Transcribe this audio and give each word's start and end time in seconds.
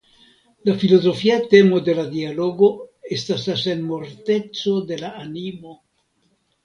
La 0.67 0.73
filozofia 0.83 1.35
temo 1.51 1.81
de 1.89 1.93
la 1.99 2.05
dialogo 2.15 2.71
estas 3.17 3.45
la 3.51 3.59
senmorteco 3.65 4.75
de 4.93 4.99
la 5.05 5.13
animo. 5.27 5.77